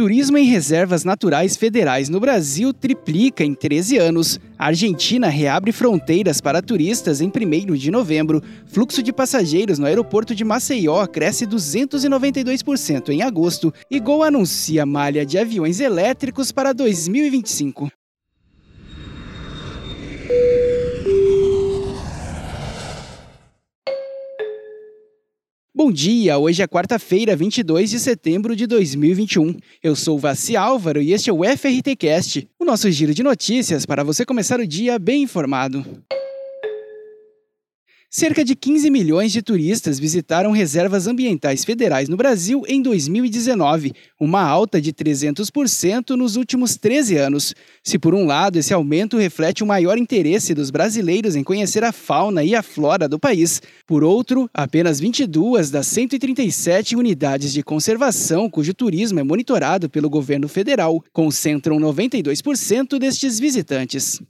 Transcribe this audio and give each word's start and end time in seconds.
Turismo 0.00 0.38
em 0.38 0.46
reservas 0.46 1.04
naturais 1.04 1.58
federais 1.58 2.08
no 2.08 2.18
Brasil 2.18 2.72
triplica 2.72 3.44
em 3.44 3.52
13 3.52 3.98
anos. 3.98 4.40
A 4.58 4.68
Argentina 4.68 5.28
reabre 5.28 5.72
fronteiras 5.72 6.40
para 6.40 6.62
turistas 6.62 7.20
em 7.20 7.28
1 7.28 7.74
de 7.74 7.90
novembro. 7.90 8.42
Fluxo 8.64 9.02
de 9.02 9.12
passageiros 9.12 9.78
no 9.78 9.84
aeroporto 9.84 10.34
de 10.34 10.42
Maceió 10.42 11.06
cresce 11.06 11.46
292% 11.46 13.10
em 13.10 13.20
agosto. 13.20 13.74
E 13.90 14.00
Gol 14.00 14.22
anuncia 14.22 14.86
malha 14.86 15.26
de 15.26 15.36
aviões 15.36 15.80
elétricos 15.80 16.50
para 16.50 16.72
2025. 16.72 17.90
Bom 25.82 25.90
dia, 25.90 26.36
hoje 26.36 26.60
é 26.60 26.66
quarta-feira, 26.66 27.34
22 27.34 27.88
de 27.88 27.98
setembro 27.98 28.54
de 28.54 28.66
2021. 28.66 29.56
Eu 29.82 29.96
sou 29.96 30.18
Vassi 30.18 30.54
Álvaro 30.54 31.00
e 31.00 31.14
este 31.14 31.30
é 31.30 31.32
o 31.32 31.42
FRTcast, 31.42 32.46
o 32.58 32.66
nosso 32.66 32.90
giro 32.90 33.14
de 33.14 33.22
notícias 33.22 33.86
para 33.86 34.04
você 34.04 34.26
começar 34.26 34.60
o 34.60 34.66
dia 34.66 34.98
bem 34.98 35.22
informado. 35.22 35.82
Cerca 38.12 38.44
de 38.44 38.56
15 38.56 38.90
milhões 38.90 39.30
de 39.30 39.40
turistas 39.40 40.00
visitaram 40.00 40.50
reservas 40.50 41.06
ambientais 41.06 41.64
federais 41.64 42.08
no 42.08 42.16
Brasil 42.16 42.64
em 42.66 42.82
2019, 42.82 43.92
uma 44.18 44.42
alta 44.42 44.80
de 44.80 44.92
300% 44.92 46.16
nos 46.16 46.34
últimos 46.34 46.76
13 46.76 47.16
anos. 47.16 47.54
Se, 47.84 48.00
por 48.00 48.12
um 48.12 48.26
lado, 48.26 48.58
esse 48.58 48.74
aumento 48.74 49.16
reflete 49.16 49.62
o 49.62 49.66
maior 49.66 49.96
interesse 49.96 50.54
dos 50.54 50.72
brasileiros 50.72 51.36
em 51.36 51.44
conhecer 51.44 51.84
a 51.84 51.92
fauna 51.92 52.42
e 52.42 52.52
a 52.52 52.64
flora 52.64 53.08
do 53.08 53.16
país, 53.16 53.62
por 53.86 54.02
outro, 54.02 54.50
apenas 54.52 54.98
22 54.98 55.70
das 55.70 55.86
137 55.86 56.96
unidades 56.96 57.52
de 57.52 57.62
conservação 57.62 58.50
cujo 58.50 58.74
turismo 58.74 59.20
é 59.20 59.22
monitorado 59.22 59.88
pelo 59.88 60.10
governo 60.10 60.48
federal 60.48 61.00
concentram 61.12 61.78
92% 61.78 62.98
destes 62.98 63.38
visitantes. 63.38 64.20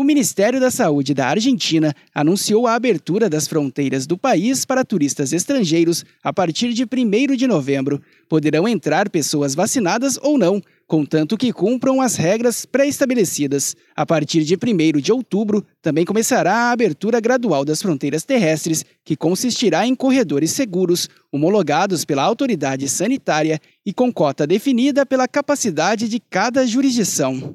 O 0.00 0.02
Ministério 0.02 0.58
da 0.58 0.70
Saúde 0.70 1.12
da 1.12 1.26
Argentina 1.26 1.94
anunciou 2.14 2.66
a 2.66 2.72
abertura 2.72 3.28
das 3.28 3.46
fronteiras 3.46 4.06
do 4.06 4.16
país 4.16 4.64
para 4.64 4.82
turistas 4.82 5.30
estrangeiros 5.30 6.06
a 6.24 6.32
partir 6.32 6.72
de 6.72 6.84
1 6.84 7.36
de 7.36 7.46
novembro. 7.46 8.00
Poderão 8.26 8.66
entrar 8.66 9.10
pessoas 9.10 9.54
vacinadas 9.54 10.18
ou 10.22 10.38
não, 10.38 10.58
contanto 10.86 11.36
que 11.36 11.52
cumpram 11.52 12.00
as 12.00 12.16
regras 12.16 12.64
pré-estabelecidas. 12.64 13.76
A 13.94 14.06
partir 14.06 14.42
de 14.42 14.54
1 14.54 15.00
de 15.02 15.12
outubro, 15.12 15.62
também 15.82 16.06
começará 16.06 16.54
a 16.54 16.70
abertura 16.70 17.20
gradual 17.20 17.62
das 17.62 17.82
fronteiras 17.82 18.24
terrestres, 18.24 18.82
que 19.04 19.14
consistirá 19.14 19.86
em 19.86 19.94
corredores 19.94 20.52
seguros, 20.52 21.10
homologados 21.30 22.06
pela 22.06 22.22
autoridade 22.22 22.88
sanitária 22.88 23.60
e 23.84 23.92
com 23.92 24.10
cota 24.10 24.46
definida 24.46 25.04
pela 25.04 25.28
capacidade 25.28 26.08
de 26.08 26.18
cada 26.18 26.66
jurisdição. 26.66 27.54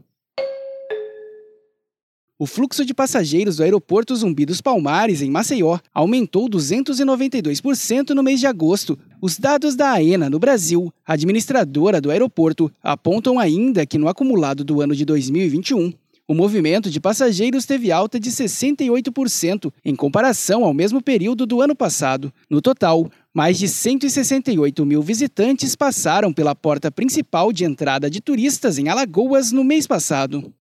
O 2.38 2.46
fluxo 2.46 2.84
de 2.84 2.94
passageiros 2.94 3.56
do 3.56 3.64
aeroporto 3.64 4.14
Zumbi 4.14 4.46
dos 4.46 4.60
Palmares, 4.60 5.22
em 5.22 5.32
Maceió, 5.32 5.80
aumentou 5.94 6.50
292% 6.50 8.10
no 8.10 8.22
mês 8.22 8.42
de 8.42 8.46
agosto. 8.46 9.00
Os 9.22 9.40
dados 9.40 9.74
da 9.74 9.92
AENA 9.92 10.30
no 10.30 10.38
Brasil, 10.38 10.94
administradora 11.08 12.02
do 12.02 12.12
aeroporto, 12.12 12.70
apontam 12.84 13.40
ainda 13.40 13.86
que 13.86 13.98
no 13.98 14.10
acumulado 14.10 14.66
do 14.66 14.82
ano 14.82 14.94
de 14.94 15.06
2021, 15.06 15.94
o 16.28 16.34
movimento 16.34 16.90
de 16.90 17.00
passageiros 17.00 17.66
teve 17.66 17.90
alta 17.90 18.20
de 18.20 18.30
68% 18.30 19.72
em 19.86 19.96
comparação 19.96 20.66
ao 20.66 20.74
mesmo 20.74 21.02
período 21.02 21.46
do 21.46 21.62
ano 21.62 21.74
passado. 21.74 22.34
No 22.50 22.62
total, 22.62 23.10
mais 23.34 23.58
de 23.58 23.70
168 23.70 24.86
mil 24.86 25.02
visitantes 25.02 25.74
passaram 25.74 26.34
pela 26.34 26.54
porta 26.54 26.92
principal 26.92 27.54
de 27.54 27.64
entrada 27.64 28.10
de 28.10 28.20
turistas 28.20 28.78
em 28.78 28.90
Alagoas 28.90 29.54
no 29.54 29.64
mês 29.64 29.88
passado 29.88 30.54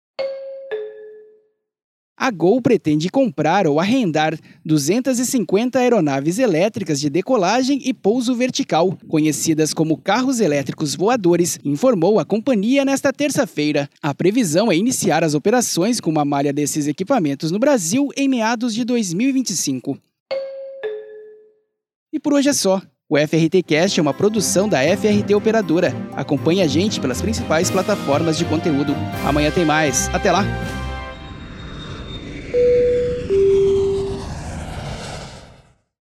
a 2.23 2.31
Gol 2.31 2.63
pretende 2.63 3.09
comprar 3.09 3.67
ou 3.67 3.81
arrendar 3.81 4.39
250 4.65 5.77
aeronaves 5.77 6.39
elétricas 6.39 7.01
de 7.01 7.11
decolagem 7.11 7.81
e 7.85 7.93
pouso 7.93 8.33
vertical, 8.37 8.97
conhecidas 9.09 9.75
como 9.75 9.97
carros 9.97 10.39
elétricos 10.39 10.95
voadores, 10.95 11.59
informou 11.65 12.21
a 12.21 12.25
companhia 12.25 12.85
nesta 12.85 13.13
terça-feira. 13.13 13.91
A 14.01 14.15
previsão 14.15 14.71
é 14.71 14.77
iniciar 14.77 15.25
as 15.25 15.35
operações 15.35 15.99
com 15.99 16.11
uma 16.11 16.25
malha 16.25 16.53
desses 16.53 16.87
equipamentos 16.87 17.51
no 17.51 17.59
Brasil 17.59 18.11
em 18.17 18.29
meados 18.29 18.73
de 18.73 18.85
2025. 18.85 19.99
E 22.13 22.21
por 22.21 22.35
hoje 22.35 22.51
é 22.51 22.53
só. 22.53 22.81
O 23.09 23.19
FRT 23.19 23.65
Cast 23.67 23.99
é 23.99 24.03
uma 24.03 24.15
produção 24.15 24.69
da 24.69 24.79
FRT 24.97 25.35
Operadora. 25.35 25.93
Acompanhe 26.15 26.63
a 26.63 26.69
gente 26.69 27.01
pelas 27.01 27.21
principais 27.21 27.69
plataformas 27.69 28.39
de 28.39 28.45
conteúdo. 28.45 28.95
Amanhã 29.27 29.51
tem 29.51 29.65
mais. 29.65 30.09
Até 30.15 30.31
lá! 30.31 30.45